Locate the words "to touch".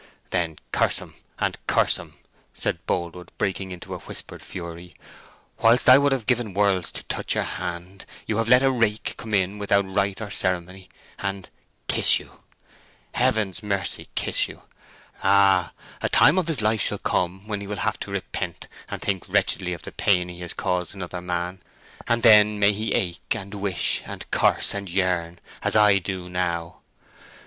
6.93-7.35